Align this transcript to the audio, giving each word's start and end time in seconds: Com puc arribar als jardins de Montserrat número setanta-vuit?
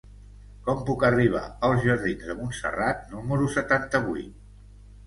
Com 0.69 0.79
puc 0.87 1.05
arribar 1.09 1.43
als 1.69 1.85
jardins 1.91 2.27
de 2.33 2.37
Montserrat 2.41 3.07
número 3.15 3.55
setanta-vuit? 3.61 4.39